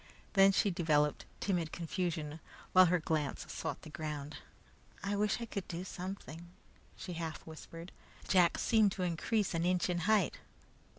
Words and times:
Then 0.33 0.51
she 0.51 0.71
developed 0.71 1.25
timid 1.39 1.71
confusion, 1.71 2.39
while 2.73 2.87
her 2.87 2.99
glance 2.99 3.45
sought 3.53 3.83
the 3.83 3.91
ground. 3.91 4.37
"I 5.03 5.15
wish 5.15 5.39
I 5.39 5.45
could 5.45 5.67
do 5.67 5.83
something," 5.83 6.47
she 6.97 7.13
half 7.13 7.45
whispered. 7.45 7.91
Jack 8.27 8.57
seemed 8.57 8.93
to 8.93 9.03
increase 9.03 9.53
an 9.53 9.63
inch 9.63 9.91
in 9.91 9.99
height. 9.99 10.39